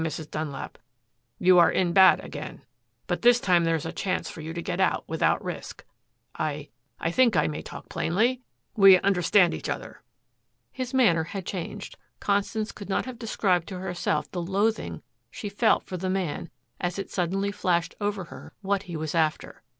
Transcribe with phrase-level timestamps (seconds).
[0.01, 0.31] Mrs.
[0.31, 0.79] Dunlap,
[1.37, 2.63] you are in bad again.
[3.05, 5.85] But this time there is a chance for you to get out without risk.
[6.33, 8.41] I I think I may talk plainly?
[8.75, 10.01] We understand each other!"
[10.71, 11.97] His manner had changed.
[12.19, 16.49] Constance could not have described to herself the loathing she felt for the man
[16.79, 19.61] as it suddenly flashed over her what he was after.